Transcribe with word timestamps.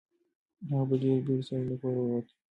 هغه 0.69 0.85
په 0.89 0.95
ډېرې 1.01 1.21
بیړې 1.25 1.43
سره 1.47 1.63
له 1.69 1.75
کوره 1.81 2.01
ووت. 2.03 2.27